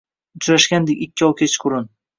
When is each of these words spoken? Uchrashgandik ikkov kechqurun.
Uchrashgandik 0.39 1.05
ikkov 1.09 1.39
kechqurun. 1.45 1.91